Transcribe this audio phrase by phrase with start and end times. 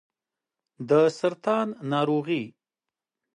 [0.89, 2.43] د سرطان ناروغي